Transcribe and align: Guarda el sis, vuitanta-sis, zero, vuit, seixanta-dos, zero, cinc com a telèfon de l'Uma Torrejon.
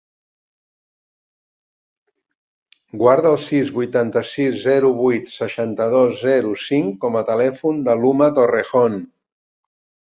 Guarda 3.03 3.29
el 3.33 3.39
sis, 3.49 3.71
vuitanta-sis, 3.77 4.59
zero, 4.65 4.93
vuit, 5.05 5.31
seixanta-dos, 5.37 6.19
zero, 6.27 6.59
cinc 6.67 7.01
com 7.07 7.23
a 7.23 7.27
telèfon 7.33 7.89
de 7.91 8.01
l'Uma 8.05 8.35
Torrejon. 8.41 9.03